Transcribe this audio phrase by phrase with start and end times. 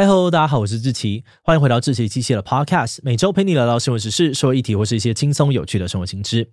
[0.00, 6.48] 嗨喽，大家好，我是志奇，欢迎回到志奇机械的 Podcast，每周陪你聊聊新闻时事、社会议题或是一些轻松有趣的生活新知。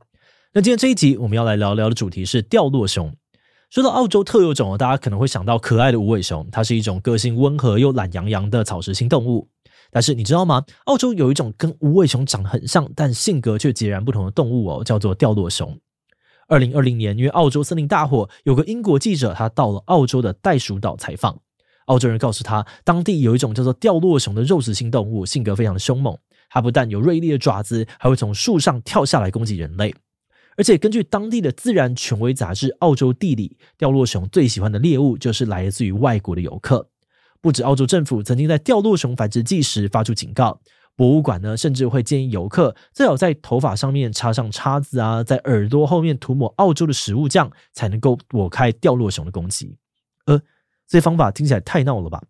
[0.52, 3.16] 那今天这一集我们要来聊聊的主题是掉落熊。
[3.70, 9.48] 说到澳洲特有种，大家可能会想到可爱的无尾熊，它是一种个性温和又懒洋洋的草食性动物。
[9.92, 10.64] 但是你知道吗？
[10.86, 15.80] 澳洲有一种跟无尾熊长得很像，但性格却截然不同的动物哦，叫做掉落熊。
[16.48, 21.38] 二零二零年，因为澳洲森林大火，有个英国记者他到了澳洲的袋鼠岛采访。
[21.86, 26.18] 澳洲人告诉他，当地有一种叫做掉落熊的肉食性动物，性格非常的凶猛。
[26.50, 29.94] 它不但有锐利的爪子，还会从树上跳下来攻击人类。
[30.58, 36.88] 而且根据当地的自然权威杂志《澳洲地理》，掉落熊最喜欢的猎物就是来自于外国的游客。
[37.42, 40.60] 不止澳洲政府曾经在掉落熊繁殖季时发出警告，
[40.96, 49.76] 博物馆呢甚至会建议游客最好在头发上面插上叉子啊，在耳朵后面涂抹澳洲的食物酱，才能够躲开掉落熊的攻击。
[50.26, 50.42] 呃。
[50.88, 52.22] 这方法听起来太闹了吧？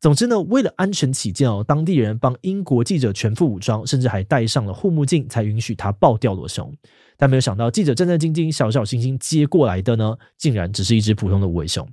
[0.00, 6.74] 总之呢，为了安全起见哦，当地人帮英国记者全副武装，甚至还戴上了护目镜，才允许他抱掉落熊。
[7.16, 11.88] 但没有想到，记者战战兢兢、小小心心接过来的呢，竟然只是一只普通的无尾熊。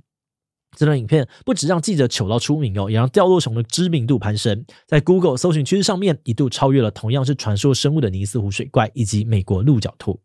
[0.76, 10.20] 这段影片不止让记者糗到出名哦，也让掉落熊的知名度攀升，在 Google 搜寻趋势上面一度超越了同样是传说生物的尼斯湖水怪以及美国鹿角兔。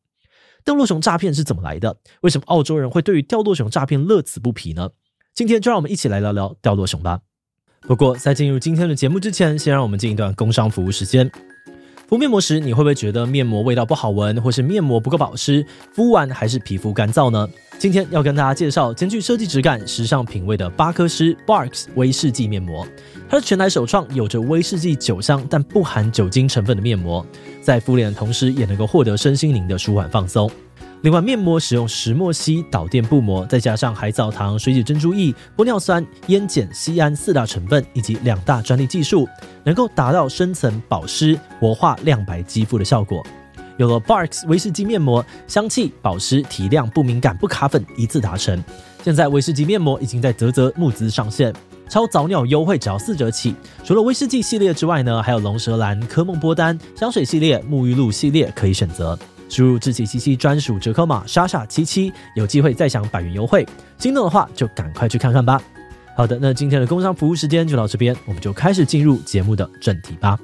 [0.64, 1.96] 掉落熊诈骗是怎么来的？
[2.22, 4.90] 为什么澳洲人会对于掉落熊诈骗乐此不疲呢？
[5.36, 7.20] 今天就让我们一起来聊聊掉落熊吧。
[7.82, 11.30] 不过在进入今天的节目之前，先让我们进一段工商服务时间。
[12.08, 17.50] 敷面膜时，你会不会觉得面膜味道不好闻，或是面膜不够保湿，敷完还是皮肤干燥呢？
[17.78, 22.88] 今天要跟大家介绍兼具设计质感、时尚品味的巴克诗 Barks 威士忌面膜。
[23.28, 27.26] 它是全台首创，有着威士忌酒香但不含酒精成分的面膜，
[27.62, 30.50] 在敷脸的同时也能够获得身心灵的舒缓放松。
[31.06, 39.30] 另外，面膜使用石墨烯导电布膜，再加上海藻糖、水解珍珠液、玻尿酸、烟碱、酰胺四大成分以及两大专利技术，
[39.64, 43.24] 能够达到深层保湿、活化、亮白肌肤的效果。
[43.78, 48.64] 有了 Barks 威士忌面膜，香气、保湿、提亮、不敏感、不卡粉，一次达成。
[49.04, 51.54] 现在威士忌面膜已经在泽泽募资上线，
[51.88, 53.54] 超早鸟优惠只要四折起。
[53.84, 59.16] 除了威士忌系列之外呢，还有龙舌兰、科梦波丹、香水系列、沐浴露系列可以选择。
[59.48, 63.66] 输入志祺七七专属折扣码莎莎七七，有机会再享百元优惠。
[63.98, 65.62] 心动的话就赶快去看看吧。
[66.16, 70.40] 好的，那今天的工商服务时间就到这边，我们就开始进入节目的正题吧。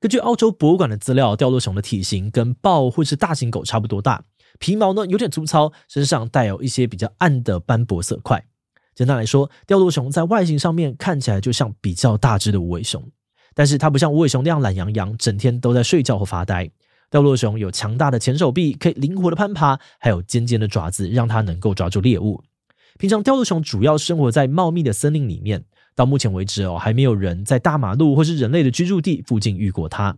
[0.00, 4.24] 根据澳洲博物馆的资料，掉落熊的体型跟豹或是大型狗差不多大，
[4.58, 8.44] 皮毛呢有点粗糙，身上带有一些比较暗的斑驳色块。
[8.94, 13.02] 简单来说，吊落熊在外形上面看起来就像比较大只的无尾熊，
[13.54, 16.70] 但是它不像无尾熊那样懒洋洋，整天都在睡觉或发呆。
[17.10, 22.42] 吊落熊有强大的前手臂，可以灵活的攀爬，还有尖尖的爪子，让它能够抓住猎物。
[22.98, 25.64] 平常吊落熊主要生活在茂密的森林里面，
[25.94, 30.16] 到目前为止哦，还没有人在大马路或是人类的居住地附近遇过它。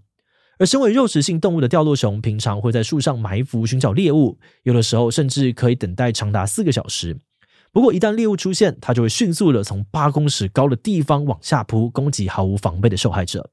[0.58, 7.16] 而身为肉食性动物的吊落熊，平常会在树上埋伏寻找猎物，有的时候甚至可以等待长达四个小时。
[7.74, 13.50] 不过，一旦猎物出现，它就会迅速的从八公尺高的地方往下扑，攻击毫无防备的受害者。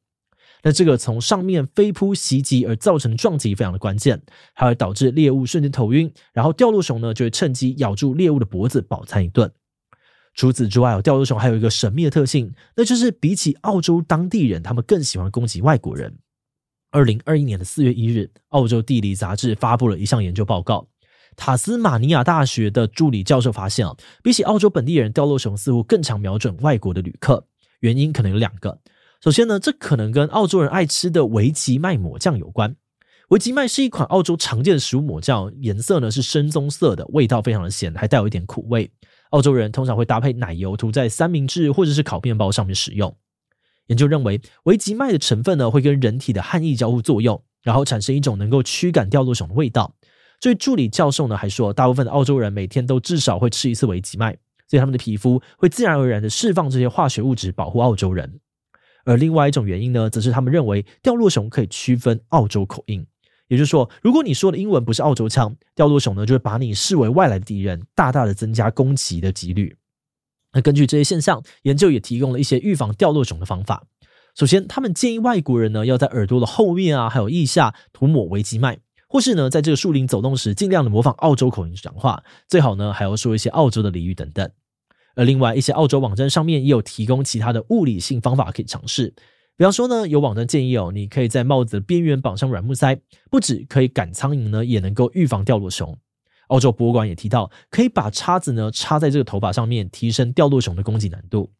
[0.62, 4.22] 那这个从上面飞扑袭击而造成的撞击非常的关键，
[4.54, 9.52] 还会导致猎物瞬间头晕，然后掉落熊呢就会趁机咬住猎物的脖子饱餐一顿。
[10.36, 16.16] 除此之外，哦，吊落熊还有一个神秘的特性，那就是比起澳洲当地人，他们更喜欢攻击外国人。
[16.92, 20.91] 二零二一年的四月一日，澳洲地理杂志发布了一项研究报告。
[21.36, 27.47] 塔斯马尼亚大学的助理教授发现啊，比起澳洲本地人，掉落熊似乎更常瞄准外国的旅客。
[27.80, 28.80] 原因可能有两个。
[29.22, 32.75] 首先呢，这可能跟澳洲人爱吃的维吉麦抹酱有关。
[33.30, 38.91] 维吉麦是一款澳洲常见的食物抹酱，颜色呢是深棕色的，味道非常的咸，还带有一点苦味。
[39.30, 43.16] 澳洲人通常会搭配奶油涂在三明治或者是烤面包上面使用。
[43.88, 49.96] 研究认为，维吉麦的成分呢会跟人体的汗液交互作用，然后产生一种能够驱赶掉落熊的味道。
[50.41, 54.34] 所以助理教授呢还说，大部分的澳洲人每天都至少会吃一次维吉麦，
[54.67, 58.40] 所以他们的皮肤会自然而然的释放这些化学物质，保护澳洲人。
[59.05, 63.05] 而另外一种原因呢，则是他们认为掉落熊可以区分澳洲口音，
[63.47, 69.78] 也就是说，如果你说的英文不是澳洲腔，掉落熊呢就会把你视为外来的敌人，大大的增加攻击的几率。
[70.53, 73.84] 那根据这些现象，研究也提供了一些预防掉落熊的方法。
[74.35, 78.79] 首先，他们建议外国人呢要在耳朵的后面啊，还有腋下涂抹维吉麦。
[79.11, 84.49] 或是呢，在这个树林走动时，尽量的模仿澳洲口音讲话，最好呢还要说一些澳洲的俚语等等。
[85.16, 89.13] 而另外一些澳洲网站上面也有提供其他的物理性方法可以尝试，
[89.58, 92.97] 比方说呢，有网站建议哦，你可以在帽子的边缘绑上软木塞，
[93.29, 95.93] 不止可以赶苍蝇呢，也能够预防掉落熊。
[96.47, 101.52] 澳洲博物馆也提到，可以把叉子呢插在这个头发上面，提升掉落熊的攻击难度。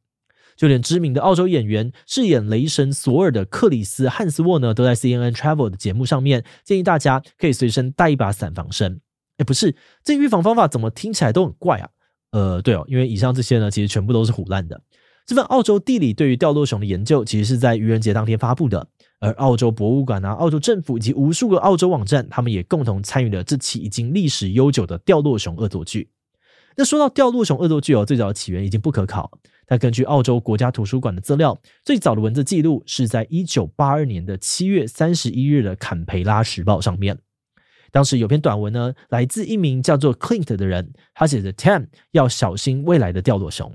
[0.56, 9.02] 就连知名的澳洲演员饰演雷神索尔的克里斯汉斯沃呢，都在 CNN Travel 的节目上面建议大家可以随身带一把伞防身。
[9.38, 11.90] 哎，不是，这预防方法怎么听起来都很怪啊？
[12.32, 14.80] 呃，对哦，因为以上这些呢，其实全部都是唬烂的。
[15.26, 18.88] 这份澳洲地理对于掉落熊的研究，其实是在愚人节当天发布的。
[19.20, 26.10] 而澳洲博物馆啊、澳洲政府以及无数个澳洲网站，他们也共同参与了这起已经历史悠久的掉落熊恶作剧。
[26.76, 29.30] 那说到掉落熊恶作剧哦，最早的起源已经不可考。
[29.72, 37.18] 那根据澳洲国家图书馆的资料，最早的文字记录是在一九八二年的七月三十一日的坎培拉时报上面。
[37.90, 43.74] 当时有篇短文呢，来自一名叫做 Clint 的人，他写着 Tam 要小心未来的掉落熊。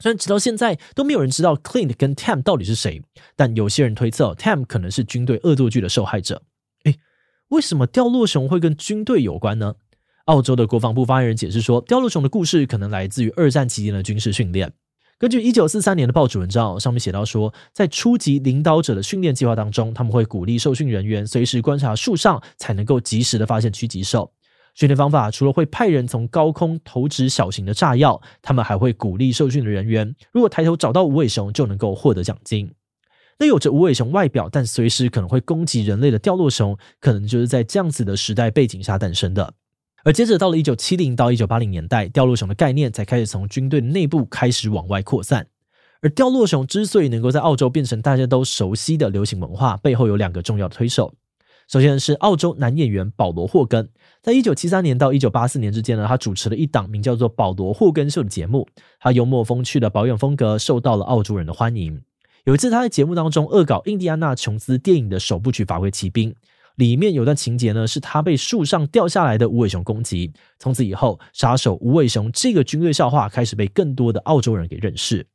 [0.00, 3.00] 虽然直到现在都没有人知道 Clint 跟 Tam 到底是谁，
[3.36, 6.42] 但有些人推测 Tam 可能是军队恶作剧的受害者。
[6.82, 6.98] 诶，
[7.50, 9.76] 为什么掉落熊会跟军队有关呢？
[10.24, 14.72] 澳洲的国防部发言人解释说，掉落熊的故事可能来自于二战期间的军事训练。
[15.22, 24.32] 根据一九四三年的报纸文章上面写到说，在初级领导者的训练计划当中，他们会鼓励受训人员随时观察树上，才能够及时的发现狙击手。
[24.74, 32.68] 训练方法除了会派人从高空投掷小型的炸药，他们还会鼓励受训的人员，如果抬头找到无尾熊，就能够获得奖金。
[33.38, 39.54] 那有着无尾熊外表，但随时可能会攻击人类的掉落熊，可能就是在这样子的时代背景下诞生的。
[40.04, 45.46] 而接着到了一九七零到一九八零年代，掉落熊的概念才开始从军队内部开始往外扩散。
[46.00, 51.14] 而掉落熊之所以能够在澳洲变成大家都熟悉的流行文化，背后有两个重要的推手。
[51.68, 53.88] 首先是澳洲男演员保罗·霍根，
[54.20, 58.66] 在一九七三年到一九八四年之间呢，他主持了一档名叫做《保罗·霍根秀》的节目。
[58.98, 62.02] 他幽默风趣的保养风格受到了澳洲人的欢迎。
[62.44, 66.30] 有一次，他在节目当中恶搞印第安纳琼斯电影的首部曲《法柜奇兵》，
[66.76, 70.32] 里面有段情节呢，是他被树上掉下来的无尾熊攻击。
[70.58, 75.26] 从此以后，杀手无尾熊这个军队笑话开始被更多的澳洲人给认识。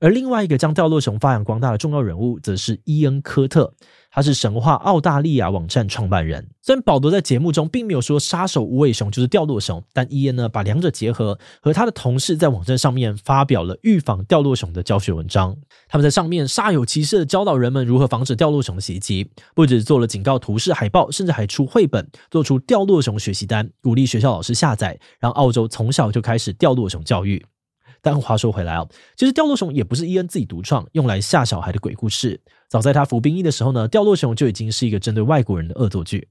[0.00, 3.72] 而另外一个将掉落熊发扬光大的重要人物，则是伊恩·科特。
[4.10, 6.48] 他是神话澳大利亚网站创办人。
[6.62, 15.54] 虽然保罗在节目中并没有说杀手无尾熊就是掉落熊，但伊恩呢，把两者结合，和他的同事在网站上面发表了预防掉落熊的教学文章。
[15.86, 27.44] 他们在上面煞有其事的教导人们如何防止掉落熊的袭击，不止做了警告图示海报，甚至还出绘本，做出掉落熊学习单，鼓励学校老师下载，让澳洲从小就开始掉落熊教育。
[28.06, 32.40] 但话说回来哦，其实掉落熊也不是伊恩自己独创，用来吓小孩的鬼故事。
[32.68, 36.28] 早在他服兵役的时候呢，掉落熊就已经是一个针对外国人的恶作剧。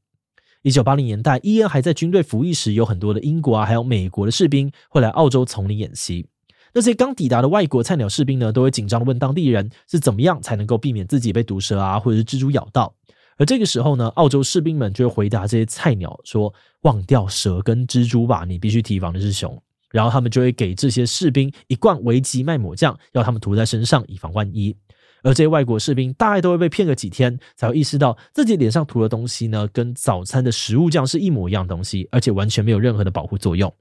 [0.62, 6.26] 一九八零年代，伊恩还在军队服役时，有很多的英国啊，还有美国的士兵会来澳洲丛林演习。
[6.74, 12.96] 那些刚抵达的外国菜鸟士兵呢，都会紧张地问当地人是怎么样才能够避免自己被毒蛇啊，或者是蜘蛛咬到。
[13.36, 19.62] 而这个时候呢，澳洲士兵们就会回答这些菜鸟说：“忘掉蛇跟蜘蛛吧，你必须提防的是熊。”
[19.96, 24.76] 然后他们就会给这些士兵一罐危急麦抹酱，要他们涂在身上，以防万一。
[25.24, 33.74] 而这些外国士兵大概都会被骗个几天，才会意识到自己脸上涂的东西呢，跟早餐的食物酱是一模一样东西，而且完全没有任何的保护作用。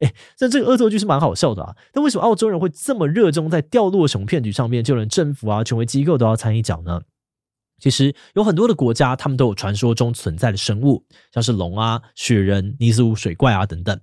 [0.00, 1.74] 诶，但这个恶作剧是蛮好笑的啊。
[1.94, 7.00] 但为什么澳洲人会这么热衷在掉落熊骗局上面，就连政府啊、权威机构都要掺一脚呢？
[7.80, 11.02] 其实有很多的国家，他们都有传说中存在的生物，
[11.32, 13.98] 像是龙啊、雪人、尼斯湖水怪啊等等。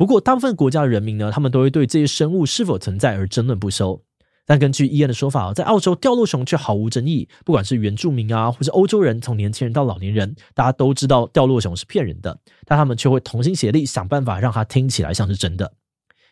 [0.00, 4.02] 不过，大部分国家的人民呢，他们都会对这些生物是否存在而争论不休。
[4.46, 7.28] 但根据伊恩的说法，在澳洲掉落熊却毫无争议。
[7.44, 15.70] 不管是原住民啊，或是欧洲人，从年轻人到老年人，大家都知道掉落熊是骗人的，但他们却会同心协力想办法让它听起来像是真的。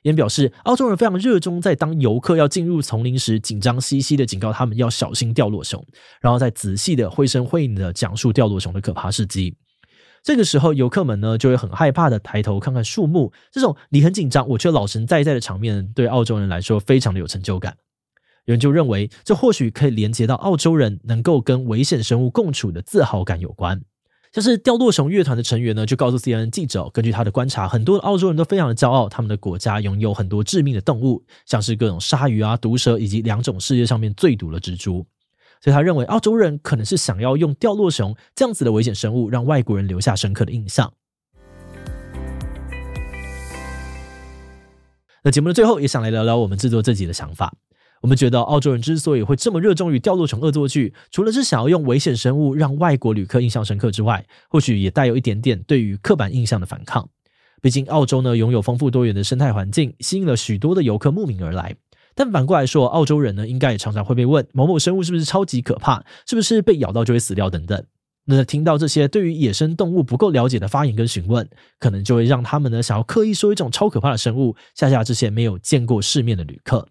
[0.03, 5.85] 伊恩表示，澳洲人非常热衷在当游客要进入丛林时，紧张兮兮的警告他们要小心掉落熊，
[6.23, 9.55] 然后再仔细的绘声绘影的讲述掉落熊的可怕事迹。
[10.29, 17.75] 这个时候，游客们呢就会很害怕的抬头看看树木，这种你很紧张，我却老神在在的场面，对澳洲人来说非常的有成就感。
[18.45, 23.81] 有人就认为，这或许可以连接到澳洲人能够跟危险生物共处的自豪感有关。
[24.31, 35.07] 像是掉落熊乐团的成员呢，就告诉 CNN 记者，根据他的观察，很多澳洲人都非常的骄傲，他们的国家拥有很多致命的动物，像是各种鲨鱼啊、毒蛇，以及两种世界上面最毒的蜘蛛。
[35.61, 40.93] 所以他认为，澳洲人可能是想要用掉落熊这样子的危险生物，让外国人留下深刻的印象。
[45.25, 47.53] 那节目的最后，也想来聊聊我们制作自己的想法。
[48.01, 57.09] 我们觉得，澳洲人之所以会这么热衷于掉落熊恶作剧，除了是想要用危险生物让外国旅客印象深刻之外，或许也带有一点点对于刻板印象的反抗。
[57.61, 61.75] 毕竟，澳洲呢拥有丰富多元的生态环境，吸引了许多的游客慕名而来。
[62.19, 67.81] 但反过来说，澳洲人呢，应该也常常会被问某某生物是不是超级可怕，是不是被咬到就会死掉等等。
[68.25, 71.49] 那听到这些对于野生动物不够了解的发言跟询问，
[71.79, 76.89] 可能就会让他们呢想要刻意说一种超可怕的生物，吓吓这些没有见过世面的旅客。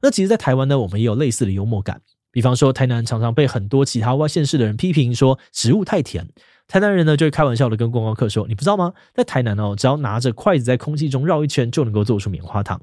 [0.00, 2.00] 那其实，在台湾呢，我们也有类似的幽默感。
[2.30, 6.28] 比方说，台南常常被很多其他外县市的人批评说食物太甜，
[6.68, 8.92] 台南人呢就会开玩笑的跟观光客说：“你不知道吗？
[9.12, 12.80] 在台南哦，只要拿着筷子在空气中绕一圈，就能够做出棉花糖。”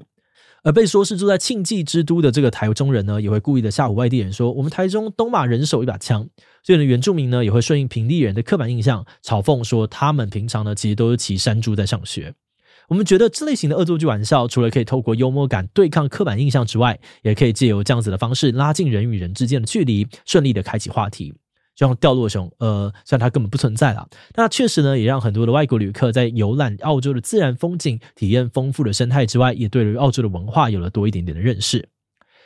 [0.66, 6.28] 而被说是住在庆忌之都的这个台中人呢，也会故意的吓唬外地人说：“我们台中东马人手一把枪。”
[6.64, 12.34] 所以呢，原住民呢也会顺应平地人的刻板印象，嘲讽说他们平常呢其实都是骑山猪在上学。
[12.88, 21.32] 我们觉得这类型的恶作剧玩笑，除了可以透过幽默感对抗刻板印象之外，也可以借由这样子的方式拉近人与人之间的距离，顺利的开启话题。
[21.76, 31.88] 就像掉落熊，呃，虽然它根本不存在啦，那确实呢，也让很多的外国旅客在游览澳洲的自然风景、体验丰富的生态之外，也对于澳洲的文化有了多一点点的认识。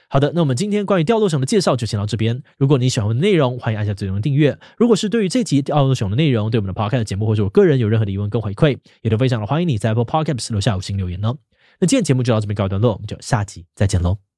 [0.08, 2.42] 好的，那我们今天关于掉落熊的介绍就先到这边。
[2.58, 4.58] 如果你喜欢的内容，欢迎按下最终的订阅。
[4.76, 11.36] 如果是对于这集掉落熊的内容，对我们的 Podcast 节目或者我个人有任何的疑问跟回馈，也都非常的欢迎你在 Apple Podcast 留下五星留言哦。
[11.78, 14.29] 那今天节目就到这边告一段落，我们就下集再见喽。